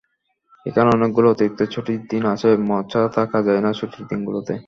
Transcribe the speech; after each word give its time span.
এখানে 0.65 0.89
অনেকগুলো 0.91 1.27
অতিরিক্ত 1.29 1.61
ছুটির 1.73 2.01
দিন 2.11 2.23
আছে, 2.33 2.49
মদ 2.69 2.83
ছাড়া 2.91 3.09
থাকাই 3.15 3.43
যায় 3.47 3.61
না 3.65 3.71
ছুটির 3.79 4.05
দিনগুলোতে! 4.09 4.53